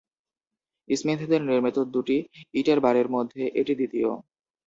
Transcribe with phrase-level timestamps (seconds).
[0.89, 2.17] স্মিথদের নির্মিত দুটি
[2.53, 4.09] ইটের বাড়ির মধ্যে এটি দ্বিতীয়।